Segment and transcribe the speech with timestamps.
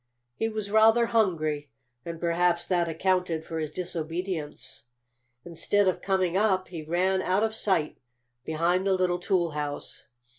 [0.35, 1.69] He was rather hungry,
[2.03, 4.85] and perhaps that accounted for his disobedience.
[5.45, 7.99] Instead of coming up he ran out of sight
[8.43, 10.07] behind the little toolhouse.